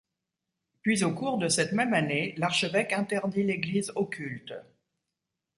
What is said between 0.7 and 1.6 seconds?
Puis au cours de